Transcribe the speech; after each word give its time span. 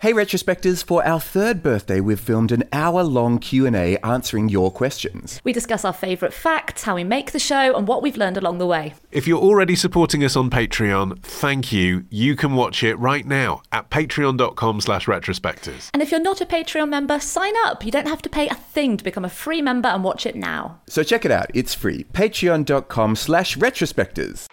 Hey 0.00 0.14
retrospectors, 0.14 0.82
for 0.82 1.06
our 1.06 1.20
third 1.20 1.62
birthday 1.62 2.00
we've 2.00 2.18
filmed 2.18 2.52
an 2.52 2.64
hour-long 2.72 3.38
Q&A 3.38 3.98
answering 3.98 4.48
your 4.48 4.70
questions. 4.70 5.42
We 5.44 5.52
discuss 5.52 5.84
our 5.84 5.92
favourite 5.92 6.32
facts, 6.32 6.84
how 6.84 6.94
we 6.94 7.04
make 7.04 7.32
the 7.32 7.38
show, 7.38 7.76
and 7.76 7.86
what 7.86 8.00
we've 8.00 8.16
learned 8.16 8.38
along 8.38 8.56
the 8.56 8.66
way. 8.66 8.94
If 9.12 9.28
you're 9.28 9.42
already 9.42 9.76
supporting 9.76 10.24
us 10.24 10.36
on 10.36 10.48
Patreon, 10.48 11.20
thank 11.20 11.70
you. 11.70 12.06
You 12.08 12.34
can 12.34 12.54
watch 12.54 12.82
it 12.82 12.94
right 12.94 13.26
now 13.26 13.60
at 13.72 13.90
patreon.com 13.90 14.80
slash 14.80 15.04
retrospectors. 15.04 15.90
And 15.92 16.02
if 16.02 16.10
you're 16.10 16.18
not 16.18 16.40
a 16.40 16.46
Patreon 16.46 16.88
member, 16.88 17.20
sign 17.20 17.52
up. 17.66 17.84
You 17.84 17.90
don't 17.90 18.08
have 18.08 18.22
to 18.22 18.30
pay 18.30 18.48
a 18.48 18.54
thing 18.54 18.96
to 18.96 19.04
become 19.04 19.26
a 19.26 19.28
free 19.28 19.60
member 19.60 19.90
and 19.90 20.02
watch 20.02 20.24
it 20.24 20.34
now. 20.34 20.80
So 20.86 21.02
check 21.02 21.26
it 21.26 21.30
out, 21.30 21.50
it's 21.52 21.74
free. 21.74 22.04
patreon.com 22.14 23.16
slash 23.16 23.58
retrospectors. 23.58 24.46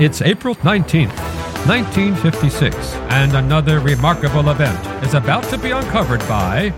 It's 0.00 0.22
April 0.22 0.54
19th. 0.54 1.41
1956, 1.66 2.76
and 3.10 3.36
another 3.36 3.78
remarkable 3.78 4.50
event 4.50 4.84
is 5.04 5.14
about 5.14 5.44
to 5.44 5.56
be 5.56 5.70
uncovered 5.70 6.18
by 6.28 6.74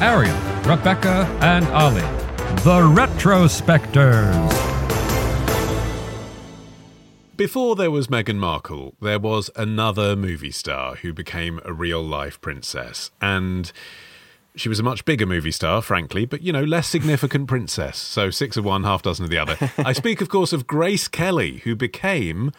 Arion, 0.00 0.36
Rebecca, 0.64 1.26
and 1.40 1.66
Olly, 1.68 2.02
the 2.62 2.82
Retrospectors. 2.94 4.52
Before 7.38 7.74
there 7.74 7.90
was 7.90 8.08
Meghan 8.08 8.36
Markle, 8.36 8.92
there 9.00 9.18
was 9.18 9.48
another 9.56 10.14
movie 10.14 10.50
star 10.50 10.96
who 10.96 11.14
became 11.14 11.58
a 11.64 11.72
real 11.72 12.02
life 12.02 12.38
princess. 12.42 13.10
And 13.22 13.72
she 14.54 14.68
was 14.68 14.78
a 14.78 14.82
much 14.82 15.06
bigger 15.06 15.24
movie 15.24 15.52
star, 15.52 15.80
frankly, 15.80 16.26
but, 16.26 16.42
you 16.42 16.52
know, 16.52 16.64
less 16.64 16.86
significant 16.86 17.48
princess. 17.48 17.96
So 17.96 18.28
six 18.28 18.58
of 18.58 18.66
one, 18.66 18.84
half 18.84 19.00
dozen 19.00 19.24
of 19.24 19.30
the 19.30 19.38
other. 19.38 19.56
I 19.78 19.94
speak, 19.94 20.20
of 20.20 20.28
course, 20.28 20.52
of 20.52 20.66
Grace 20.66 21.08
Kelly, 21.08 21.62
who 21.64 21.74
became 21.74 22.52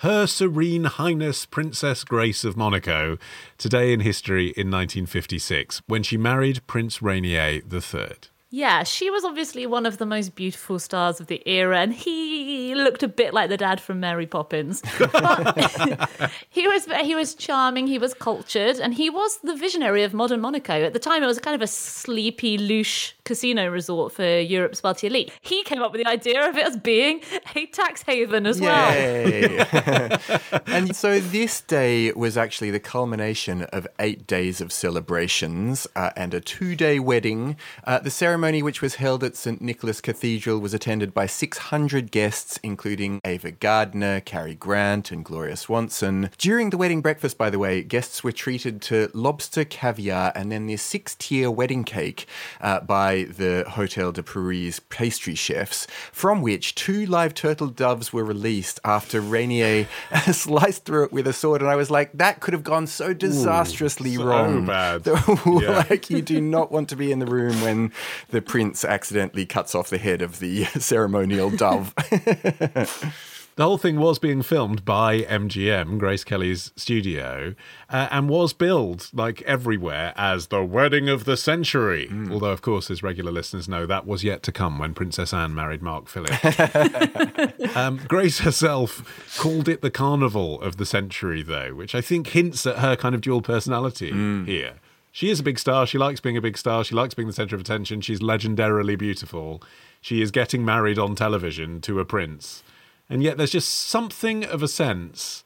her 0.00 0.26
Serene 0.26 0.84
Highness 0.84 1.44
Princess 1.44 2.04
Grace 2.04 2.42
of 2.42 2.56
Monaco 2.56 3.18
today 3.58 3.92
in 3.92 4.00
history 4.00 4.44
in 4.56 4.70
1956 4.70 5.82
when 5.88 6.02
she 6.02 6.16
married 6.16 6.66
Prince 6.66 7.02
Rainier 7.02 7.60
III. 7.70 8.16
Yeah, 8.52 8.82
she 8.82 9.10
was 9.10 9.24
obviously 9.24 9.64
one 9.64 9.86
of 9.86 9.98
the 9.98 10.06
most 10.06 10.34
beautiful 10.34 10.80
stars 10.80 11.20
of 11.20 11.28
the 11.28 11.40
era, 11.46 11.78
and 11.78 11.94
he 11.94 12.74
looked 12.74 13.04
a 13.04 13.08
bit 13.08 13.32
like 13.32 13.48
the 13.48 13.56
dad 13.56 13.80
from 13.80 14.00
Mary 14.00 14.26
Poppins. 14.26 14.82
But 14.98 15.56
he 16.50 16.66
was 16.66 16.86
he 17.00 17.14
was 17.14 17.36
charming, 17.36 17.86
he 17.86 17.98
was 17.98 18.12
cultured, 18.12 18.80
and 18.80 18.92
he 18.92 19.08
was 19.08 19.38
the 19.44 19.54
visionary 19.54 20.02
of 20.02 20.12
modern 20.14 20.40
Monaco. 20.40 20.82
At 20.82 20.94
the 20.94 20.98
time, 20.98 21.22
it 21.22 21.26
was 21.26 21.38
kind 21.38 21.54
of 21.54 21.62
a 21.62 21.68
sleepy, 21.68 22.58
louche 22.58 23.12
casino 23.22 23.68
resort 23.68 24.12
for 24.12 24.40
Europe's 24.40 24.82
wealthy 24.82 25.06
elite. 25.06 25.30
He 25.40 25.62
came 25.62 25.80
up 25.80 25.92
with 25.92 26.02
the 26.02 26.10
idea 26.10 26.48
of 26.48 26.56
it 26.56 26.66
as 26.66 26.76
being 26.76 27.22
a 27.54 27.66
tax 27.66 28.02
haven 28.02 28.46
as 28.46 28.58
Yay. 28.58 29.58
well. 29.58 30.18
and 30.66 30.96
so 30.96 31.20
this 31.20 31.60
day 31.60 32.10
was 32.12 32.36
actually 32.36 32.72
the 32.72 32.80
culmination 32.80 33.62
of 33.62 33.86
eight 34.00 34.26
days 34.26 34.60
of 34.60 34.72
celebrations 34.72 35.86
uh, 35.94 36.10
and 36.16 36.34
a 36.34 36.40
two-day 36.40 36.98
wedding. 36.98 37.56
Uh, 37.84 38.00
the 38.00 38.10
ceremony 38.10 38.39
ceremony, 38.40 38.62
which 38.62 38.80
was 38.80 38.94
held 38.94 39.22
at 39.22 39.36
St. 39.36 39.60
Nicholas 39.60 40.00
Cathedral, 40.00 40.60
was 40.60 40.72
attended 40.72 41.12
by 41.12 41.26
600 41.26 42.10
guests, 42.10 42.58
including 42.62 43.20
Ava 43.22 43.50
Gardner, 43.50 44.20
Cary 44.20 44.54
Grant, 44.54 45.10
and 45.10 45.22
Gloria 45.22 45.58
Swanson. 45.58 46.30
During 46.38 46.70
the 46.70 46.78
wedding 46.78 47.02
breakfast, 47.02 47.36
by 47.36 47.50
the 47.50 47.58
way, 47.58 47.82
guests 47.82 48.24
were 48.24 48.32
treated 48.32 48.80
to 48.80 49.10
lobster, 49.12 49.66
caviar, 49.66 50.32
and 50.34 50.50
then 50.50 50.68
this 50.68 50.80
six 50.80 51.14
tier 51.16 51.50
wedding 51.50 51.84
cake 51.84 52.26
uh, 52.62 52.80
by 52.80 53.24
the 53.24 53.66
Hotel 53.68 54.10
de 54.10 54.22
Paris 54.22 54.80
pastry 54.88 55.34
chefs, 55.34 55.86
from 56.10 56.40
which 56.40 56.74
two 56.74 57.04
live 57.04 57.34
turtle 57.34 57.68
doves 57.68 58.10
were 58.10 58.24
released 58.24 58.80
after 58.86 59.20
Rainier 59.20 59.86
sliced 60.32 60.86
through 60.86 61.04
it 61.04 61.12
with 61.12 61.26
a 61.26 61.34
sword. 61.34 61.60
And 61.60 61.70
I 61.70 61.76
was 61.76 61.90
like, 61.90 62.10
that 62.14 62.40
could 62.40 62.54
have 62.54 62.64
gone 62.64 62.86
so 62.86 63.12
disastrously 63.12 64.14
Ooh, 64.14 64.20
so 64.20 64.24
wrong. 64.24 64.64
bad. 64.64 65.06
like, 65.44 66.08
you 66.08 66.22
do 66.22 66.40
not 66.40 66.72
want 66.72 66.88
to 66.88 66.96
be 66.96 67.12
in 67.12 67.18
the 67.18 67.26
room 67.26 67.60
when 67.60 67.92
the 68.30 68.42
prince 68.42 68.84
accidentally 68.84 69.46
cuts 69.46 69.74
off 69.74 69.90
the 69.90 69.98
head 69.98 70.22
of 70.22 70.38
the 70.38 70.64
ceremonial 70.78 71.50
dove. 71.50 71.94
The 73.60 73.66
whole 73.66 73.76
thing 73.76 73.98
was 73.98 74.18
being 74.18 74.40
filmed 74.40 74.86
by 74.86 75.20
MGM, 75.20 75.98
Grace 75.98 76.24
Kelly's 76.24 76.72
studio, 76.76 77.54
uh, 77.90 78.08
and 78.10 78.26
was 78.26 78.54
billed 78.54 79.10
like 79.12 79.42
everywhere 79.42 80.14
as 80.16 80.46
the 80.46 80.64
wedding 80.64 81.10
of 81.10 81.26
the 81.26 81.36
century. 81.36 82.08
Mm. 82.10 82.32
Although, 82.32 82.52
of 82.52 82.62
course, 82.62 82.90
as 82.90 83.02
regular 83.02 83.30
listeners 83.30 83.68
know, 83.68 83.84
that 83.84 84.06
was 84.06 84.24
yet 84.24 84.42
to 84.44 84.52
come 84.52 84.78
when 84.78 84.94
Princess 84.94 85.34
Anne 85.34 85.54
married 85.54 85.82
Mark 85.82 86.08
Philip. 86.08 87.76
um, 87.76 88.00
Grace 88.08 88.38
herself 88.38 89.36
called 89.38 89.68
it 89.68 89.82
the 89.82 89.90
carnival 89.90 90.58
of 90.62 90.78
the 90.78 90.86
century, 90.86 91.42
though, 91.42 91.74
which 91.74 91.94
I 91.94 92.00
think 92.00 92.28
hints 92.28 92.64
at 92.66 92.78
her 92.78 92.96
kind 92.96 93.14
of 93.14 93.20
dual 93.20 93.42
personality 93.42 94.10
mm. 94.10 94.46
here. 94.46 94.76
She 95.12 95.30
is 95.30 95.40
a 95.40 95.42
big 95.42 95.58
star. 95.58 95.86
She 95.86 95.98
likes 95.98 96.20
being 96.20 96.36
a 96.36 96.40
big 96.40 96.56
star. 96.56 96.84
She 96.84 96.94
likes 96.94 97.14
being 97.14 97.28
the 97.28 97.34
center 97.34 97.54
of 97.54 97.60
attention. 97.60 98.00
She's 98.00 98.20
legendarily 98.20 98.96
beautiful. 98.96 99.62
She 100.00 100.22
is 100.22 100.30
getting 100.30 100.64
married 100.64 100.98
on 100.98 101.14
television 101.14 101.80
to 101.82 102.00
a 102.00 102.04
prince. 102.04 102.62
And 103.08 103.22
yet 103.22 103.36
there's 103.36 103.50
just 103.50 103.70
something 103.72 104.44
of 104.44 104.62
a 104.62 104.68
sense 104.68 105.44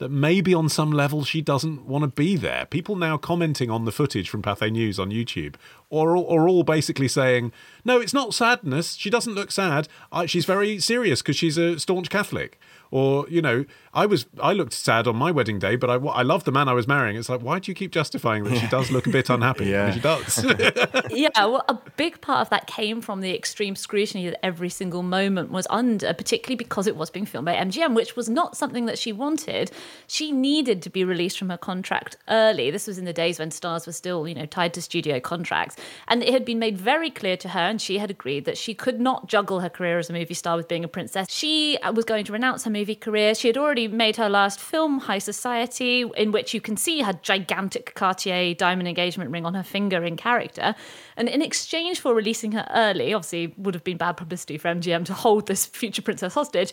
that 0.00 0.10
maybe 0.10 0.52
on 0.54 0.68
some 0.68 0.90
level 0.90 1.24
she 1.24 1.42
doesn't 1.42 1.86
want 1.86 2.02
to 2.02 2.08
be 2.08 2.34
there. 2.34 2.66
People 2.66 2.96
now 2.96 3.16
commenting 3.16 3.70
on 3.70 3.84
the 3.84 3.92
footage 3.92 4.28
from 4.28 4.42
Pathé 4.42 4.72
News 4.72 4.98
on 4.98 5.10
YouTube 5.10 5.54
are 5.92 6.16
all, 6.16 6.26
are 6.28 6.48
all 6.48 6.62
basically 6.62 7.06
saying, 7.06 7.52
no, 7.84 8.00
it's 8.00 8.14
not 8.14 8.34
sadness. 8.34 8.94
She 8.94 9.10
doesn't 9.10 9.34
look 9.34 9.52
sad. 9.52 9.88
she's 10.26 10.46
very 10.46 10.78
serious 10.78 11.20
because 11.20 11.36
she's 11.36 11.58
a 11.58 11.78
staunch 11.78 12.08
Catholic. 12.08 12.58
Or, 12.92 13.28
you 13.28 13.40
know, 13.40 13.66
I 13.94 14.06
was 14.06 14.26
I 14.42 14.52
looked 14.52 14.72
sad 14.72 15.06
on 15.06 15.14
my 15.14 15.30
wedding 15.30 15.60
day, 15.60 15.76
but 15.76 15.90
I, 15.90 15.94
I 15.94 16.22
love 16.22 16.42
the 16.42 16.50
man 16.50 16.68
I 16.68 16.72
was 16.72 16.88
marrying. 16.88 17.16
It's 17.16 17.28
like, 17.28 17.40
why 17.40 17.60
do 17.60 17.70
you 17.70 17.74
keep 17.74 17.92
justifying 17.92 18.42
that 18.44 18.58
she 18.58 18.66
does 18.66 18.90
look 18.90 19.06
a 19.06 19.10
bit 19.10 19.30
unhappy? 19.30 19.66
yeah. 19.66 19.92
She 19.92 20.00
does. 20.00 20.44
yeah, 21.10 21.28
well, 21.36 21.64
a 21.68 21.78
big 21.96 22.20
part 22.20 22.40
of 22.40 22.50
that 22.50 22.66
came 22.66 23.00
from 23.00 23.20
the 23.20 23.32
extreme 23.32 23.76
scrutiny 23.76 24.26
that 24.30 24.44
every 24.44 24.68
single 24.68 25.04
moment 25.04 25.52
was 25.52 25.68
under, 25.70 26.12
particularly 26.12 26.56
because 26.56 26.88
it 26.88 26.96
was 26.96 27.10
being 27.10 27.26
filmed 27.26 27.46
by 27.46 27.54
MGM, 27.54 27.94
which 27.94 28.16
was 28.16 28.28
not 28.28 28.56
something 28.56 28.86
that 28.86 28.98
she 28.98 29.12
wanted. 29.12 29.70
She 30.06 30.32
needed 30.32 30.82
to 30.82 30.90
be 30.90 31.04
released 31.04 31.38
from 31.38 31.50
her 31.50 31.58
contract 31.58 32.16
early. 32.28 32.70
This 32.70 32.86
was 32.86 32.98
in 32.98 33.04
the 33.04 33.12
days 33.12 33.38
when 33.38 33.50
stars 33.50 33.86
were 33.86 33.92
still, 33.92 34.26
you 34.26 34.34
know, 34.34 34.46
tied 34.46 34.74
to 34.74 34.82
studio 34.82 35.20
contracts. 35.20 35.76
And 36.08 36.22
it 36.22 36.32
had 36.32 36.44
been 36.44 36.58
made 36.58 36.78
very 36.78 37.10
clear 37.10 37.36
to 37.38 37.48
her, 37.50 37.60
and 37.60 37.80
she 37.80 37.98
had 37.98 38.10
agreed 38.10 38.44
that 38.44 38.58
she 38.58 38.74
could 38.74 39.00
not 39.00 39.28
juggle 39.28 39.60
her 39.60 39.68
career 39.68 39.98
as 39.98 40.10
a 40.10 40.12
movie 40.12 40.34
star 40.34 40.56
with 40.56 40.68
being 40.68 40.84
a 40.84 40.88
princess. 40.88 41.26
She 41.30 41.78
uh, 41.78 41.92
was 41.92 42.04
going 42.04 42.24
to 42.24 42.32
renounce 42.32 42.64
her 42.64 42.70
movie 42.70 42.94
career. 42.94 43.34
She 43.34 43.48
had 43.48 43.56
already 43.56 43.88
made 43.88 44.16
her 44.16 44.28
last 44.28 44.60
film, 44.60 45.00
High 45.00 45.18
Society, 45.18 46.04
in 46.16 46.32
which 46.32 46.54
you 46.54 46.60
can 46.60 46.76
see 46.76 47.02
her 47.02 47.12
gigantic 47.12 47.94
Cartier 47.94 48.54
diamond 48.54 48.88
engagement 48.88 49.30
ring 49.30 49.46
on 49.46 49.54
her 49.54 49.62
finger 49.62 50.04
in 50.04 50.16
character. 50.16 50.74
And 51.16 51.28
in 51.28 51.42
exchange 51.42 52.00
for 52.00 52.14
releasing 52.14 52.52
her 52.52 52.66
early, 52.74 53.12
obviously 53.12 53.54
would 53.56 53.74
have 53.74 53.84
been 53.84 53.96
bad 53.96 54.16
publicity 54.16 54.58
for 54.58 54.68
MGM 54.68 55.04
to 55.06 55.14
hold 55.14 55.46
this 55.46 55.66
future 55.66 56.02
princess 56.02 56.34
hostage, 56.34 56.72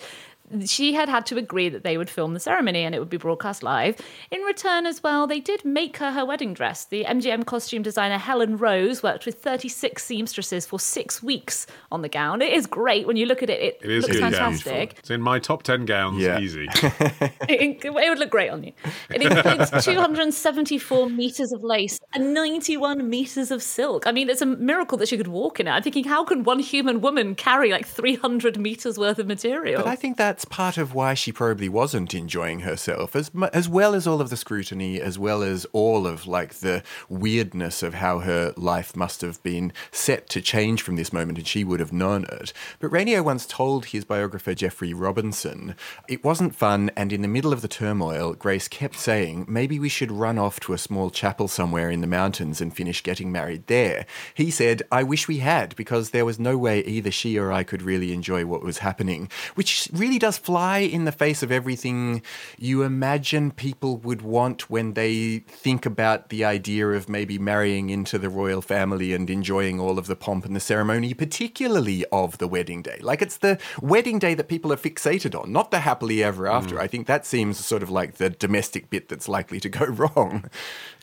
she 0.65 0.93
had 0.93 1.09
had 1.09 1.25
to 1.27 1.37
agree 1.37 1.69
that 1.69 1.83
they 1.83 1.97
would 1.97 2.09
film 2.09 2.33
the 2.33 2.39
ceremony 2.39 2.83
and 2.83 2.95
it 2.95 2.99
would 2.99 3.09
be 3.09 3.17
broadcast 3.17 3.63
live. 3.63 3.99
In 4.31 4.41
return, 4.41 4.85
as 4.85 5.03
well, 5.03 5.27
they 5.27 5.39
did 5.39 5.65
make 5.65 5.97
her 5.97 6.11
her 6.11 6.25
wedding 6.25 6.53
dress. 6.53 6.85
The 6.85 7.03
MGM 7.03 7.45
costume 7.45 7.81
designer 7.81 8.17
Helen 8.17 8.57
Rose 8.57 9.03
worked 9.03 9.25
with 9.25 9.41
36 9.41 10.03
seamstresses 10.03 10.65
for 10.65 10.79
six 10.79 11.21
weeks 11.21 11.67
on 11.91 12.01
the 12.01 12.09
gown. 12.09 12.41
It 12.41 12.53
is 12.53 12.65
great 12.65 13.07
when 13.07 13.17
you 13.17 13.25
look 13.25 13.43
at 13.43 13.49
it. 13.49 13.61
It, 13.61 13.79
it 13.83 13.91
is 13.91 14.03
looks 14.03 14.19
fantastic. 14.19 14.95
It's 14.99 15.09
in 15.09 15.21
my 15.21 15.39
top 15.39 15.63
10 15.63 15.85
gowns, 15.85 16.21
yeah. 16.21 16.39
easy. 16.39 16.67
it, 16.73 17.83
it, 17.83 17.93
would 17.93 18.19
look 18.19 18.29
great 18.29 18.49
on 18.49 18.63
you. 18.63 18.71
It 19.09 19.21
includes 19.21 19.71
274 19.85 21.09
meters 21.09 21.51
of 21.51 21.63
lace 21.63 21.99
and 22.13 22.33
91 22.33 23.09
meters 23.09 23.51
of 23.51 23.61
silk. 23.61 24.07
I 24.07 24.11
mean, 24.11 24.29
it's 24.29 24.41
a 24.41 24.45
miracle 24.45 24.97
that 24.99 25.09
she 25.09 25.17
could 25.17 25.27
walk 25.27 25.59
in 25.59 25.67
it. 25.67 25.71
I'm 25.71 25.83
thinking, 25.83 26.05
how 26.05 26.23
can 26.23 26.43
one 26.43 26.59
human 26.59 27.01
woman 27.01 27.35
carry 27.35 27.71
like 27.71 27.85
300 27.85 28.57
meters 28.57 28.97
worth 28.97 29.19
of 29.19 29.27
material? 29.27 29.83
But 29.83 29.89
I 29.89 29.95
think 29.95 30.17
that 30.17 30.36
that's 30.37 30.45
part 30.45 30.77
of 30.77 30.93
why 30.93 31.15
she 31.15 31.31
probably 31.31 31.67
wasn't 31.67 32.13
enjoying 32.13 32.59
herself, 32.59 33.15
as 33.15 33.31
as 33.53 33.67
well 33.67 33.95
as 33.95 34.05
all 34.05 34.21
of 34.21 34.29
the 34.29 34.37
scrutiny, 34.37 35.01
as 35.01 35.17
well 35.17 35.41
as 35.41 35.65
all 35.73 36.05
of 36.05 36.27
like 36.27 36.53
the 36.59 36.83
weirdness 37.09 37.81
of 37.81 37.95
how 37.95 38.19
her 38.19 38.53
life 38.55 38.95
must 38.95 39.21
have 39.21 39.41
been 39.41 39.73
set 39.91 40.29
to 40.29 40.39
change 40.39 40.83
from 40.83 40.95
this 40.95 41.11
moment, 41.11 41.39
and 41.39 41.47
she 41.47 41.63
would 41.63 41.79
have 41.79 41.91
known 41.91 42.23
it. 42.25 42.53
But 42.77 42.89
Rainier 42.89 43.23
once 43.23 43.47
told 43.47 43.85
his 43.85 44.05
biographer 44.05 44.53
Jeffrey 44.53 44.93
Robinson, 44.93 45.73
"It 46.07 46.23
wasn't 46.23 46.55
fun, 46.55 46.91
and 46.95 47.11
in 47.11 47.23
the 47.23 47.27
middle 47.27 47.51
of 47.51 47.63
the 47.63 47.67
turmoil, 47.67 48.33
Grace 48.33 48.67
kept 48.67 48.99
saying 48.99 49.47
maybe 49.49 49.79
we 49.79 49.89
should 49.89 50.11
run 50.11 50.37
off 50.37 50.59
to 50.59 50.73
a 50.73 50.77
small 50.77 51.09
chapel 51.09 51.47
somewhere 51.47 51.89
in 51.89 52.01
the 52.01 52.05
mountains 52.05 52.61
and 52.61 52.75
finish 52.75 53.01
getting 53.01 53.31
married 53.31 53.65
there." 53.65 54.05
He 54.35 54.51
said, 54.51 54.83
"I 54.91 55.01
wish 55.01 55.27
we 55.27 55.39
had, 55.39 55.75
because 55.75 56.11
there 56.11 56.25
was 56.25 56.37
no 56.37 56.59
way 56.59 56.81
either 56.81 57.09
she 57.09 57.39
or 57.39 57.51
I 57.51 57.63
could 57.63 57.81
really 57.81 58.13
enjoy 58.13 58.45
what 58.45 58.61
was 58.61 58.77
happening," 58.77 59.31
which 59.55 59.89
really 59.91 60.19
does 60.19 60.26
fly 60.35 60.79
in 60.79 61.05
the 61.05 61.11
face 61.11 61.43
of 61.43 61.51
everything 61.51 62.21
you 62.57 62.83
imagine 62.83 63.51
people 63.51 63.97
would 63.97 64.21
want 64.21 64.69
when 64.69 64.93
they 64.93 65.39
think 65.47 65.85
about 65.85 66.29
the 66.29 66.43
idea 66.43 66.89
of 66.89 67.07
maybe 67.07 67.37
marrying 67.37 67.89
into 67.89 68.17
the 68.17 68.29
royal 68.29 68.61
family 68.61 69.13
and 69.13 69.29
enjoying 69.29 69.79
all 69.79 69.99
of 69.99 70.07
the 70.07 70.15
pomp 70.15 70.43
and 70.43 70.55
the 70.55 70.59
ceremony, 70.59 71.13
particularly 71.13 72.03
of 72.11 72.39
the 72.39 72.47
wedding 72.47 72.81
day. 72.81 72.97
Like 73.01 73.21
it's 73.21 73.37
the 73.37 73.59
wedding 73.81 74.17
day 74.17 74.33
that 74.33 74.47
people 74.47 74.73
are 74.73 74.77
fixated 74.77 75.39
on, 75.39 75.51
not 75.51 75.71
the 75.71 75.81
happily 75.81 76.23
ever 76.23 76.47
after. 76.47 76.75
Mm. 76.75 76.81
I 76.81 76.87
think 76.87 77.07
that 77.07 77.25
seems 77.25 77.63
sort 77.63 77.83
of 77.83 77.89
like 77.89 78.15
the 78.15 78.29
domestic 78.29 78.89
bit 78.89 79.09
that's 79.09 79.29
likely 79.29 79.59
to 79.59 79.69
go 79.69 79.85
wrong. 79.85 80.49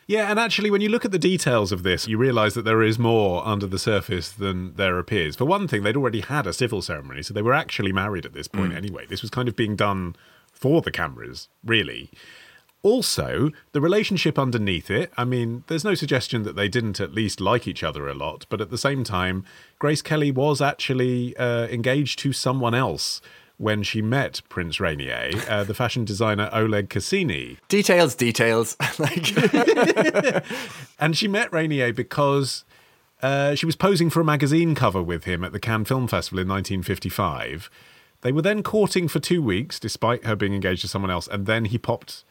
Yeah, 0.06 0.30
and 0.30 0.38
actually, 0.38 0.70
when 0.70 0.80
you 0.80 0.90
look 0.90 1.04
at 1.04 1.12
the 1.12 1.18
details 1.18 1.72
of 1.72 1.82
this, 1.82 2.06
you 2.06 2.18
realise 2.18 2.54
that 2.54 2.64
there 2.64 2.82
is 2.82 2.98
more 2.98 3.46
under 3.46 3.66
the 3.66 3.78
surface 3.78 4.30
than 4.30 4.74
there 4.74 4.98
appears. 4.98 5.36
For 5.36 5.46
one 5.46 5.66
thing, 5.66 5.82
they'd 5.82 5.96
already 5.96 6.20
had 6.20 6.46
a 6.46 6.52
civil 6.52 6.82
ceremony, 6.82 7.22
so 7.22 7.32
they 7.32 7.42
were 7.42 7.54
actually 7.54 7.92
married 7.92 8.26
at 8.26 8.34
this 8.34 8.48
point 8.48 8.74
anyway. 8.74 9.06
This 9.06 9.22
was 9.22 9.30
kind 9.30 9.48
of 9.48 9.56
being 9.56 9.76
done 9.76 10.14
for 10.52 10.82
the 10.82 10.90
cameras, 10.90 11.48
really. 11.64 12.10
Also, 12.82 13.50
the 13.72 13.80
relationship 13.80 14.38
underneath 14.38 14.90
it, 14.90 15.10
I 15.16 15.24
mean, 15.24 15.64
there's 15.68 15.84
no 15.84 15.94
suggestion 15.94 16.42
that 16.42 16.54
they 16.54 16.68
didn't 16.68 17.00
at 17.00 17.14
least 17.14 17.40
like 17.40 17.66
each 17.66 17.82
other 17.82 18.06
a 18.06 18.12
lot, 18.12 18.44
but 18.50 18.60
at 18.60 18.70
the 18.70 18.76
same 18.76 19.04
time, 19.04 19.42
Grace 19.78 20.02
Kelly 20.02 20.30
was 20.30 20.60
actually 20.60 21.34
uh, 21.38 21.66
engaged 21.68 22.18
to 22.18 22.34
someone 22.34 22.74
else 22.74 23.22
when 23.56 23.82
she 23.82 24.02
met 24.02 24.42
Prince 24.48 24.80
Rainier, 24.80 25.30
uh, 25.48 25.64
the 25.64 25.74
fashion 25.74 26.04
designer 26.04 26.50
Oleg 26.52 26.90
Cassini. 26.90 27.58
Details, 27.68 28.14
details. 28.14 28.76
And 30.98 31.16
she 31.16 31.28
met 31.28 31.52
Rainier 31.52 31.92
because 31.92 32.64
uh, 33.22 33.54
she 33.54 33.66
was 33.66 33.76
posing 33.76 34.10
for 34.10 34.20
a 34.20 34.24
magazine 34.24 34.74
cover 34.74 35.02
with 35.02 35.24
him 35.24 35.44
at 35.44 35.52
the 35.52 35.60
Cannes 35.60 35.84
Film 35.84 36.08
Festival 36.08 36.40
in 36.40 36.48
1955. 36.48 37.70
They 38.22 38.32
were 38.32 38.42
then 38.42 38.62
courting 38.62 39.06
for 39.06 39.18
two 39.18 39.42
weeks, 39.42 39.78
despite 39.78 40.24
her 40.24 40.34
being 40.34 40.54
engaged 40.54 40.82
to 40.82 40.88
someone 40.88 41.10
else, 41.10 41.28
and 41.28 41.46
then 41.46 41.66
he 41.66 41.78
popped 41.78 42.24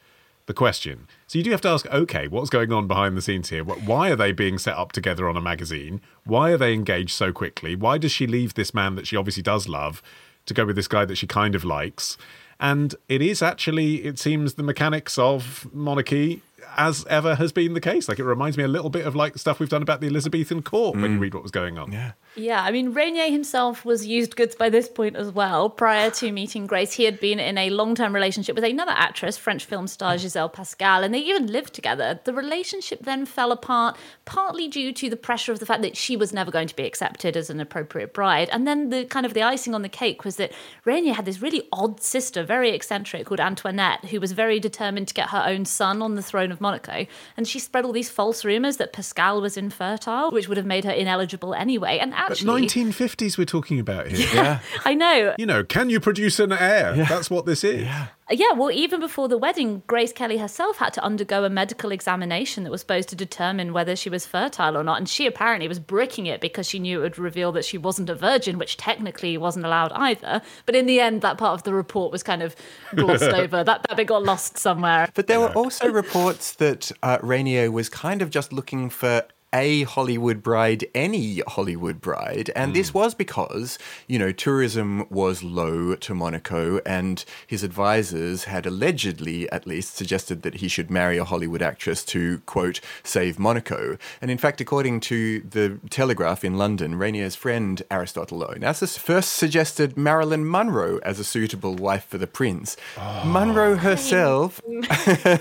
the 0.45 0.53
question. 0.53 1.07
So 1.27 1.37
you 1.37 1.43
do 1.43 1.51
have 1.51 1.61
to 1.61 1.69
ask, 1.69 1.85
okay, 1.87 2.27
what's 2.27 2.49
going 2.49 2.73
on 2.73 2.87
behind 2.87 3.15
the 3.15 3.21
scenes 3.21 3.49
here? 3.49 3.63
Why 3.63 4.11
are 4.11 4.15
they 4.15 4.31
being 4.31 4.57
set 4.57 4.75
up 4.75 4.91
together 4.91 5.29
on 5.29 5.37
a 5.37 5.41
magazine? 5.41 6.01
Why 6.25 6.51
are 6.51 6.57
they 6.57 6.73
engaged 6.73 7.11
so 7.11 7.31
quickly? 7.31 7.75
Why 7.75 7.97
does 7.97 8.11
she 8.11 8.27
leave 8.27 8.55
this 8.55 8.73
man 8.73 8.95
that 8.95 9.07
she 9.07 9.15
obviously 9.15 9.43
does 9.43 9.69
love 9.69 10.01
to 10.45 10.53
go 10.53 10.65
with 10.65 10.75
this 10.75 10.87
guy 10.87 11.05
that 11.05 11.15
she 11.15 11.27
kind 11.27 11.55
of 11.55 11.63
likes? 11.63 12.17
And 12.59 12.95
it 13.09 13.21
is 13.21 13.41
actually, 13.41 14.05
it 14.05 14.19
seems, 14.19 14.53
the 14.53 14.63
mechanics 14.63 15.17
of 15.17 15.67
monarchy 15.73 16.41
as 16.77 17.05
ever 17.07 17.35
has 17.35 17.51
been 17.51 17.73
the 17.73 17.81
case. 17.81 18.07
Like 18.07 18.19
it 18.19 18.23
reminds 18.23 18.57
me 18.57 18.63
a 18.63 18.67
little 18.67 18.89
bit 18.89 19.05
of 19.05 19.15
like 19.15 19.37
stuff 19.37 19.59
we've 19.59 19.69
done 19.69 19.81
about 19.81 20.01
the 20.01 20.07
Elizabethan 20.07 20.63
court 20.63 20.95
when 20.95 21.11
you 21.11 21.17
mm. 21.17 21.21
read 21.21 21.33
what 21.33 21.43
was 21.43 21.51
going 21.51 21.77
on. 21.77 21.91
yeah. 21.91 22.13
Yeah, 22.35 22.63
I 22.63 22.71
mean, 22.71 22.93
Rainier 22.93 23.29
himself 23.29 23.85
was 23.85 24.07
used 24.07 24.35
goods 24.35 24.55
by 24.55 24.69
this 24.69 24.89
point 24.89 25.15
as 25.15 25.31
well. 25.31 25.69
Prior 25.69 26.09
to 26.11 26.31
meeting 26.31 26.65
Grace, 26.65 26.93
he 26.93 27.03
had 27.03 27.19
been 27.19 27.39
in 27.39 27.59
a 27.59 27.69
long 27.69 27.93
term 27.93 28.13
relationship 28.13 28.55
with 28.55 28.63
another 28.63 28.93
actress, 28.95 29.37
French 29.37 29.65
film 29.65 29.85
star 29.85 30.17
Giselle 30.17 30.49
Pascal, 30.49 31.03
and 31.03 31.13
they 31.13 31.19
even 31.19 31.45
lived 31.47 31.75
together. 31.75 32.19
The 32.23 32.33
relationship 32.33 33.03
then 33.03 33.27
fell 33.27 33.51
apart, 33.51 33.97
partly 34.25 34.67
due 34.67 34.91
to 34.93 35.09
the 35.11 35.15
pressure 35.15 35.51
of 35.51 35.59
the 35.59 35.65
fact 35.67 35.83
that 35.83 35.95
she 35.95 36.17
was 36.17 36.33
never 36.33 36.49
going 36.49 36.67
to 36.67 36.75
be 36.75 36.85
accepted 36.85 37.37
as 37.37 37.51
an 37.51 37.59
appropriate 37.59 38.13
bride. 38.13 38.49
And 38.51 38.65
then 38.65 38.89
the 38.89 39.05
kind 39.05 39.27
of 39.27 39.35
the 39.35 39.43
icing 39.43 39.75
on 39.75 39.83
the 39.83 39.89
cake 39.89 40.25
was 40.25 40.37
that 40.37 40.51
Rainier 40.85 41.13
had 41.13 41.25
this 41.25 41.41
really 41.41 41.67
odd 41.71 42.01
sister, 42.01 42.43
very 42.43 42.71
eccentric, 42.71 43.27
called 43.27 43.39
Antoinette, 43.39 44.05
who 44.05 44.19
was 44.19 44.31
very 44.31 44.59
determined 44.59 45.07
to 45.09 45.13
get 45.13 45.29
her 45.29 45.43
own 45.45 45.65
son 45.65 46.01
on 46.01 46.15
the 46.15 46.23
throne 46.23 46.51
of 46.53 46.61
Monaco. 46.61 47.05
And 47.35 47.47
she 47.47 47.59
spread 47.59 47.83
all 47.83 47.91
these 47.91 48.09
false 48.09 48.45
rumors 48.45 48.77
that 48.77 48.93
Pascal 48.93 49.41
was 49.41 49.57
infertile, 49.57 50.31
which 50.31 50.47
would 50.47 50.57
have 50.57 50.65
made 50.65 50.85
her 50.85 50.91
ineligible 50.91 51.53
anyway. 51.53 51.97
And 51.97 52.11
But 52.11 52.31
actually, 52.31 52.67
1950s 52.67 53.37
we're 53.37 53.45
talking 53.45 53.79
about 53.79 54.07
here. 54.07 54.29
Yeah. 54.33 54.59
I 54.85 54.93
know. 54.93 55.35
You 55.37 55.45
know, 55.45 55.63
can 55.63 55.89
you 55.89 55.99
produce 55.99 56.39
an 56.39 56.51
heir? 56.51 56.93
That's 56.95 57.29
what 57.29 57.45
this 57.45 57.63
is. 57.63 57.83
Yeah, 57.83 58.07
well, 58.55 58.71
even 58.71 58.99
before 58.99 59.27
the 59.27 59.37
wedding, 59.37 59.83
Grace 59.87 60.13
Kelly 60.13 60.37
herself 60.37 60.77
had 60.77 60.93
to 60.93 61.03
undergo 61.03 61.43
a 61.43 61.49
medical 61.49 61.91
examination 61.91 62.63
that 62.63 62.71
was 62.71 62.81
supposed 62.81 63.09
to 63.09 63.15
determine 63.15 63.73
whether 63.73 63.95
she 63.95 64.09
was 64.09 64.25
fertile 64.25 64.77
or 64.77 64.83
not. 64.83 64.97
And 64.97 65.09
she 65.09 65.27
apparently 65.27 65.67
was 65.67 65.79
bricking 65.79 66.25
it 66.25 66.39
because 66.39 66.67
she 66.67 66.79
knew 66.79 66.99
it 66.99 67.03
would 67.03 67.17
reveal 67.19 67.51
that 67.51 67.65
she 67.65 67.77
wasn't 67.77 68.09
a 68.09 68.15
virgin, 68.15 68.57
which 68.57 68.77
technically 68.77 69.37
wasn't 69.37 69.65
allowed 69.65 69.91
either. 69.93 70.41
But 70.65 70.75
in 70.75 70.85
the 70.85 70.99
end, 70.99 71.21
that 71.21 71.37
part 71.37 71.53
of 71.53 71.63
the 71.63 71.73
report 71.73 72.11
was 72.11 72.23
kind 72.23 72.41
of 72.41 72.55
glossed 72.95 73.23
over. 73.33 73.63
That, 73.63 73.83
that 73.87 73.97
bit 73.97 74.07
got 74.07 74.23
lost 74.23 74.57
somewhere. 74.57 75.09
But 75.13 75.27
there 75.27 75.39
were 75.39 75.53
also 75.53 75.89
reports 75.89 76.53
that 76.53 76.91
uh, 77.03 77.17
Rainier 77.21 77.71
was 77.71 77.89
kind 77.89 78.21
of 78.21 78.29
just 78.29 78.53
looking 78.53 78.89
for 78.89 79.25
a 79.53 79.83
Hollywood 79.83 80.41
bride, 80.41 80.85
any 80.95 81.41
Hollywood 81.47 82.01
bride. 82.01 82.49
And 82.55 82.73
this 82.73 82.91
mm. 82.91 82.95
was 82.95 83.13
because, 83.13 83.77
you 84.07 84.17
know, 84.17 84.31
tourism 84.31 85.05
was 85.09 85.43
low 85.43 85.95
to 85.95 86.15
Monaco, 86.15 86.79
and 86.85 87.23
his 87.45 87.63
advisors 87.63 88.45
had 88.45 88.65
allegedly, 88.65 89.49
at 89.51 89.67
least, 89.67 89.95
suggested 89.95 90.41
that 90.41 90.55
he 90.55 90.67
should 90.67 90.89
marry 90.89 91.17
a 91.17 91.23
Hollywood 91.23 91.61
actress 91.61 92.03
to, 92.05 92.39
quote, 92.39 92.79
save 93.03 93.37
Monaco. 93.37 93.97
And 94.21 94.31
in 94.31 94.37
fact, 94.37 94.59
according 94.59 95.01
to 95.01 95.41
the 95.41 95.79
Telegraph 95.89 96.43
in 96.43 96.57
London, 96.57 96.95
Rainier's 96.95 97.35
friend 97.35 97.81
Aristotle 97.91 98.39
Onassis 98.39 98.97
first 98.97 99.33
suggested 99.33 99.95
Marilyn 99.95 100.49
Monroe 100.49 100.97
as 101.03 101.19
a 101.19 101.23
suitable 101.23 101.75
wife 101.75 102.05
for 102.05 102.17
the 102.17 102.27
prince. 102.27 102.75
Oh. 102.97 103.23
Monroe 103.25 103.75
herself 103.75 104.59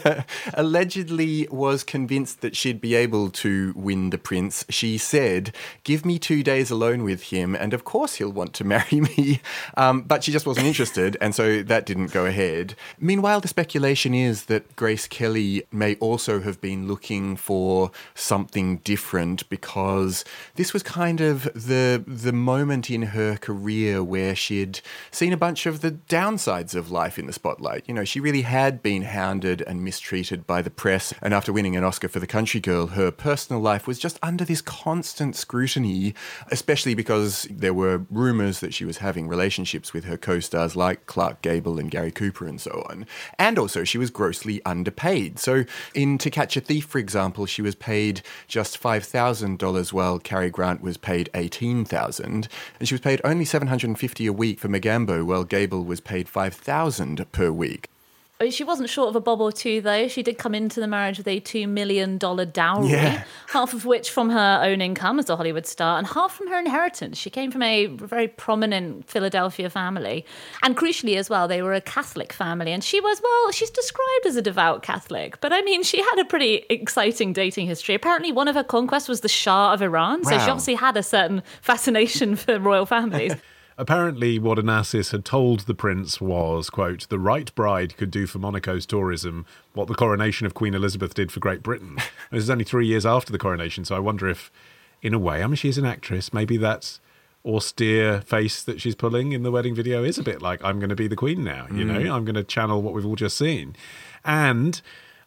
allegedly 0.55 1.49
was 1.51 1.83
convinced 1.83 2.41
that 2.43 2.57
she'd 2.57 2.81
be 2.81 2.95
able 2.95 3.31
to 3.31 3.73
win 3.77 4.02
the 4.11 4.19
prince. 4.19 4.65
She 4.69 4.99
said, 4.99 5.55
Give 5.85 6.05
me 6.05 6.19
two 6.19 6.43
days 6.43 6.71
alone 6.71 7.05
with 7.05 7.25
him, 7.25 7.55
and 7.55 7.75
of 7.75 7.85
course 7.85 8.17
he'll 8.17 8.33
want 8.33 8.55
to 8.55 8.65
marry 8.73 9.01
me. 9.01 9.41
Um, 9.77 10.03
but 10.03 10.25
she 10.25 10.33
just 10.33 10.47
wasn't 10.47 10.67
interested, 10.67 11.17
and 11.21 11.35
so 11.35 11.63
that 11.63 11.87
didn't 11.87 12.13
go 12.13 12.27
ahead. 12.27 12.75
Meanwhile, 12.99 13.41
the 13.41 13.49
speculation 13.49 14.15
is 14.15 14.45
that 14.45 14.77
Grace 14.77 15.07
Kelly 15.07 15.65
may 15.71 15.97
also 15.97 16.41
have 16.41 16.61
been 16.61 16.89
looking 16.89 17.37
for 17.37 17.91
something 18.15 18.79
different 18.79 19.49
because 19.49 20.25
this 20.55 20.73
was 20.73 20.83
kind 20.83 21.21
of 21.21 21.45
the 21.55 22.03
the 22.07 22.33
moment 22.33 22.91
in 22.91 23.03
her 23.03 23.37
career 23.37 24.03
where 24.03 24.35
she'd 24.35 24.81
seen 25.11 25.33
a 25.33 25.37
bunch 25.37 25.67
of 25.67 25.81
the 25.81 25.93
downsides 25.93 26.75
of 26.75 26.91
life 26.91 27.19
in 27.19 27.27
the 27.27 27.33
spotlight. 27.33 27.85
You 27.87 27.95
know, 27.95 28.05
she 28.05 28.21
really 28.21 28.43
had 28.43 28.83
been 28.83 29.03
hounded 29.03 29.63
and 29.63 29.85
mistreated 29.85 30.47
by 30.47 30.63
the 30.63 30.71
press, 30.71 31.13
and 31.21 31.35
after 31.35 31.53
winning 31.53 31.77
an 31.77 31.85
Oscar 31.85 32.09
for 32.09 32.21
The 32.21 32.27
Country 32.27 32.61
Girl, 32.61 32.89
her 32.89 33.11
personal 33.11 33.61
life 33.61 33.87
was 33.87 33.92
just 33.99 34.19
under 34.23 34.45
this 34.45 34.61
constant 34.61 35.37
scrutiny, 35.37 36.15
especially 36.51 36.95
because 36.95 37.47
there 37.51 37.75
were 37.75 38.07
rumors 38.11 38.61
that 38.61 38.75
she 38.75 38.85
was 38.85 38.99
having 38.99 39.29
relationships 39.29 39.93
with 39.93 40.05
her 40.05 40.17
co-stars 40.17 40.77
like 40.77 41.07
Clark 41.07 41.43
Gable 41.43 41.79
and 41.79 41.91
Gary 41.91 42.11
Cooper 42.11 42.47
and 42.47 42.61
so 42.61 42.85
on. 42.89 43.07
And 43.39 43.59
also 43.59 43.85
she 43.85 43.99
was 43.99 44.11
grossly 44.11 44.63
underpaid. 44.65 45.39
So 45.39 45.65
in 45.95 46.19
To 46.19 46.31
Catch 46.31 46.57
a 46.57 46.61
Thief, 46.61 46.87
for 46.87 46.99
example, 46.99 47.47
she 47.47 47.63
was 47.63 47.75
paid 47.75 48.23
just 48.49 48.81
$5,000 48.81 49.93
while 49.93 50.19
Cary 50.19 50.51
Grant 50.51 50.83
was 50.83 50.97
paid 50.97 51.29
18000 51.35 52.49
and 52.79 52.89
she 52.89 52.95
was 52.95 53.01
paid 53.01 53.21
only 53.25 53.45
750 53.45 54.27
a 54.27 54.33
week 54.33 54.61
for 54.61 54.69
Mogambo 54.69 55.25
while 55.25 55.45
Gable 55.45 55.85
was 55.85 56.01
paid 56.01 56.29
5000 56.29 57.31
per 57.33 57.51
week. 57.51 57.89
She 58.51 58.65
wasn't 58.65 58.89
short 58.91 59.09
of 59.09 59.17
a 59.17 59.21
bob 59.21 59.41
or 59.41 59.53
two, 59.53 59.81
though. 59.81 60.09
She 60.09 60.23
did 60.23 60.39
come 60.39 60.55
into 60.55 60.81
the 60.81 60.87
marriage 60.87 61.19
with 61.19 61.29
a 61.29 61.41
$2 61.41 61.69
million 61.69 62.19
dowry, 62.19 62.89
Yeah. 62.91 63.25
half 63.49 63.75
of 63.75 63.85
which 63.85 64.11
from 64.11 64.31
her 64.31 64.61
own 64.65 64.81
income 64.81 65.19
as 65.19 65.29
a 65.31 65.37
Hollywood 65.37 65.67
star, 65.67 65.99
and 65.99 66.07
half 66.07 66.33
from 66.33 66.49
her 66.49 66.59
inheritance. 66.59 67.19
She 67.19 67.31
came 67.31 67.51
from 67.51 67.63
a 67.63 67.87
very 67.87 68.29
prominent 68.29 69.09
Philadelphia 69.09 69.71
family. 69.71 70.25
And 70.63 70.77
crucially, 70.77 71.17
as 71.17 71.29
well, 71.31 71.49
they 71.49 71.63
were 71.63 71.75
a 71.75 71.81
Catholic 71.81 72.33
family. 72.33 72.73
And 72.73 72.83
she 72.83 73.01
was, 73.01 73.21
well, 73.23 73.53
she's 73.53 73.71
described 73.71 74.27
as 74.27 74.37
a 74.37 74.43
devout 74.43 74.83
Catholic, 74.83 75.41
but 75.41 75.53
I 75.53 75.63
mean, 75.63 75.83
she 75.83 75.99
had 76.03 76.19
a 76.19 76.25
pretty 76.25 76.65
exciting 76.71 77.33
dating 77.33 77.67
history. 77.67 77.95
Apparently, 77.95 78.33
one 78.33 78.49
of 78.49 78.55
her 78.55 78.65
conquests 78.65 79.09
was 79.09 79.21
the 79.21 79.29
Shah 79.29 79.73
of 79.73 79.83
Iran. 79.83 80.25
So 80.25 80.31
she 80.31 80.51
obviously 80.51 80.75
had 80.75 80.97
a 80.97 81.03
certain 81.03 81.43
fascination 81.61 82.37
for 82.37 82.59
royal 82.59 82.87
families. 82.87 83.33
Apparently, 83.83 84.39
what 84.39 84.59
Onassis 84.59 85.11
had 85.11 85.25
told 85.25 85.61
the 85.63 85.75
prince 85.75 86.21
was, 86.21 86.71
quote, 86.71 87.09
the 87.09 87.19
right 87.19 87.53
bride 87.57 87.97
could 87.97 88.13
do 88.13 88.29
for 88.29 88.39
Monaco's 88.39 88.87
tourism 88.87 89.45
what 89.75 89.89
the 89.89 89.97
coronation 89.97 90.47
of 90.47 90.55
Queen 90.55 90.73
Elizabeth 90.73 91.15
did 91.15 91.33
for 91.33 91.41
Great 91.41 91.65
Britain. 91.65 91.97
this 92.31 92.45
is 92.45 92.49
only 92.49 92.63
three 92.63 92.87
years 92.87 93.05
after 93.05 93.33
the 93.33 93.41
coronation, 93.41 93.85
so 93.85 93.97
I 93.97 93.99
wonder 93.99 94.29
if, 94.29 94.53
in 95.03 95.13
a 95.13 95.19
way, 95.19 95.43
I 95.43 95.49
mean, 95.49 95.57
she's 95.57 95.79
an 95.79 95.85
actress. 95.85 96.33
Maybe 96.33 96.57
that 96.59 97.01
austere 97.45 98.21
face 98.21 98.63
that 98.63 98.81
she's 98.81 98.95
pulling 98.95 99.33
in 99.33 99.43
the 99.43 99.51
wedding 99.51 99.75
video 99.75 100.05
is 100.05 100.17
a 100.17 100.23
bit 100.23 100.41
like, 100.41 100.63
I'm 100.63 100.79
going 100.79 100.91
to 100.91 100.95
be 100.95 101.09
the 101.09 101.17
queen 101.17 101.43
now, 101.43 101.67
you 101.73 101.85
know, 101.85 102.01
hmm. 102.01 102.13
I'm 102.13 102.25
going 102.25 102.37
to 102.37 102.45
channel 102.45 102.83
what 102.83 102.95
we've 102.95 103.05
all 103.05 103.17
just 103.17 103.37
seen. 103.37 103.75
And 104.25 104.81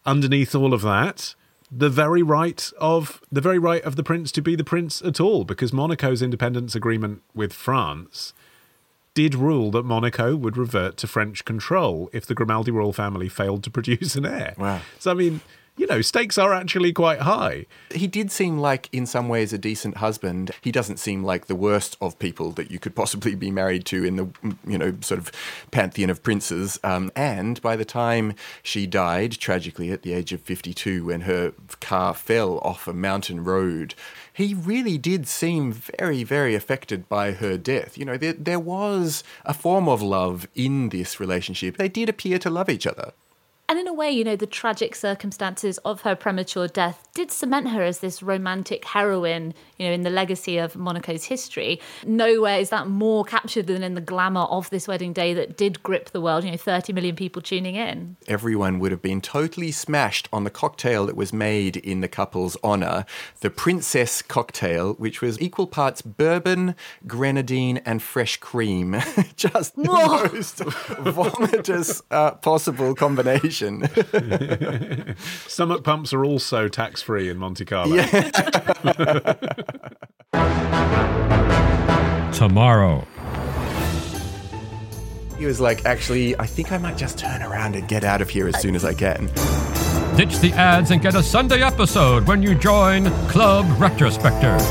underneath 0.06 0.56
all 0.56 0.74
of 0.74 0.82
that, 0.84 1.36
the 1.70 1.90
very 1.90 2.24
right 2.24 2.72
of 2.80 3.22
the 3.30 3.42
very 3.42 3.60
right 3.60 3.84
of 3.84 3.98
the 3.98 4.04
prince 4.04 4.32
to 4.32 4.42
be 4.42 4.56
the 4.56 4.64
prince 4.64 5.02
at 5.02 5.20
all, 5.20 5.44
because 5.44 5.74
Monaco's 5.74 6.22
independence 6.22 6.74
agreement 6.74 7.22
with 7.34 7.52
France 7.52 8.34
did 9.16 9.34
rule 9.34 9.72
that 9.72 9.84
Monaco 9.84 10.36
would 10.36 10.58
revert 10.58 10.98
to 10.98 11.08
French 11.08 11.44
control 11.44 12.10
if 12.14 12.28
the 12.28 12.36
Grimaldi 12.36 12.70
royal 12.70 12.94
family 12.94 13.30
failed 13.30 13.64
to 13.64 13.72
produce 13.72 14.16
an 14.16 14.26
heir. 14.26 14.54
Wow. 14.60 14.82
So 15.00 15.10
I 15.10 15.16
mean, 15.16 15.42
you 15.78 15.88
know, 15.88 16.02
stakes 16.02 16.38
are 16.38 16.54
actually 16.54 16.94
quite 16.94 17.22
high. 17.22 17.66
He 17.94 18.08
did 18.08 18.32
seem 18.32 18.60
like, 18.60 18.88
in 18.94 19.06
some 19.06 19.28
ways, 19.28 19.52
a 19.52 19.58
decent 19.58 19.98
husband. 19.98 20.52
He 20.62 20.72
doesn't 20.72 20.98
seem 20.98 21.24
like 21.24 21.48
the 21.48 21.56
worst 21.56 21.98
of 22.00 22.18
people 22.18 22.52
that 22.52 22.72
you 22.72 22.80
could 22.80 22.96
possibly 22.96 23.36
be 23.36 23.52
married 23.52 23.86
to 23.88 24.06
in 24.06 24.16
the, 24.16 24.28
you 24.66 24.78
know, 24.78 24.96
sort 25.02 25.20
of 25.20 25.32
pantheon 25.72 26.10
of 26.10 26.24
princes. 26.24 26.80
Um, 26.84 27.12
and 27.16 27.62
by 27.62 27.76
the 27.76 27.84
time 27.84 28.36
she 28.64 28.88
died, 28.88 29.34
tragically 29.34 29.92
at 29.92 30.04
the 30.04 30.14
age 30.14 30.32
of 30.32 30.42
52, 30.42 31.06
when 31.06 31.22
her 31.22 31.52
car 31.82 32.14
fell 32.14 32.60
off 32.60 32.88
a 32.88 32.94
mountain 32.94 33.44
road, 33.44 33.96
he 34.36 34.54
really 34.54 34.98
did 34.98 35.28
seem 35.28 35.72
very, 35.72 36.26
very 36.26 36.56
affected 36.56 37.08
by 37.08 37.32
her 37.32 37.58
death. 37.58 37.98
You 37.98 38.04
know, 38.04 38.18
there, 38.18 38.34
there 38.34 38.60
was 38.60 39.24
a 39.46 39.54
form 39.54 39.88
of 39.88 40.02
love 40.02 40.46
in 40.54 40.90
this 40.90 41.22
relationship. 41.22 41.78
They 41.78 41.88
did 41.88 42.10
appear 42.10 42.38
to 42.40 42.50
love 42.50 42.70
each 42.70 42.86
other. 42.86 43.14
And 43.68 43.80
in 43.80 43.88
a 43.88 43.94
way, 43.94 44.12
you 44.12 44.24
know, 44.24 44.36
the 44.36 44.46
tragic 44.46 44.94
circumstances 44.94 45.80
of 45.80 46.02
her 46.02 46.16
premature 46.16 46.68
death 46.68 47.08
did 47.16 47.32
cement 47.32 47.70
her 47.70 47.82
as 47.82 48.00
this 48.00 48.22
romantic 48.22 48.86
heroine, 48.86 49.56
you 49.80 49.88
know, 49.88 49.92
in 49.92 50.04
the 50.04 50.12
legacy 50.12 50.60
of 50.60 50.76
Monaco's 50.76 51.24
history. 51.24 51.82
Nowhere 52.06 52.60
is 52.60 52.70
that 52.70 52.88
more 52.88 53.24
captured 53.24 53.66
than 53.66 53.82
in 53.82 53.96
the 53.96 54.02
glamour 54.02 54.42
of 54.42 54.70
this 54.70 54.88
wedding 54.88 55.14
day 55.14 55.34
that 55.34 55.58
did 55.58 55.82
grip 55.82 56.12
the 56.12 56.22
world, 56.22 56.44
you 56.44 56.52
know, 56.52 56.58
30 56.58 56.94
million 56.94 57.16
people 57.16 57.42
tuning 57.42 57.74
in. 57.74 58.18
Everyone 58.28 58.78
would 58.78 58.92
have 58.92 59.02
been 59.02 59.20
totally 59.20 59.72
smashed 59.72 60.30
on 60.32 60.44
the 60.44 60.52
cocktail 60.52 61.08
that 61.08 61.16
was 61.16 61.34
made 61.34 61.78
in 61.78 62.02
the 62.02 62.08
couple's 62.08 62.56
honour, 62.64 63.06
the 63.40 63.50
Princess 63.50 64.22
cocktail, 64.22 64.94
which 64.94 65.22
was 65.22 65.42
equal 65.42 65.66
parts 65.66 66.04
bourbon, 66.04 66.76
grenadine, 67.08 67.78
and 67.78 68.04
fresh 68.04 68.38
cream. 68.38 68.96
Just 69.36 69.76
the 69.76 69.84
most 69.86 70.60
vomitous 70.60 72.04
uh, 72.12 72.32
possible 72.36 72.94
combination. 72.94 73.55
Stomach 75.48 75.84
pumps 75.84 76.14
are 76.14 76.26
also 76.26 76.68
tax 76.68 77.02
free 77.02 77.30
in 77.30 77.38
Monte 77.38 77.66
Carlo. 77.66 77.96
Tomorrow. 82.34 83.08
He 85.38 85.46
was 85.46 85.60
like, 85.60 85.86
actually, 85.86 86.38
I 86.40 86.46
think 86.46 86.72
I 86.72 86.78
might 86.78 86.98
just 86.98 87.18
turn 87.18 87.42
around 87.42 87.76
and 87.76 87.88
get 87.88 88.04
out 88.04 88.22
of 88.22 88.30
here 88.30 88.48
as 88.48 88.60
soon 88.62 88.76
as 88.76 88.86
I 88.86 88.94
can. 88.94 89.28
Ditch 90.16 90.40
the 90.40 90.54
ads 90.54 90.92
and 90.92 91.02
get 91.02 91.16
a 91.16 91.24
Sunday 91.24 91.62
episode 91.62 92.26
when 92.28 92.42
you 92.42 92.56
join 92.56 93.06
Club 93.28 93.66
Retrospectors. 93.78 94.64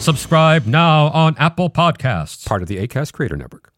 Subscribe 0.00 0.66
now 0.66 1.08
on 1.08 1.36
Apple 1.38 1.70
Podcasts. 1.70 2.46
Part 2.46 2.62
of 2.62 2.68
the 2.68 2.78
ACAST 2.78 3.12
Creator 3.12 3.36
Network. 3.36 3.71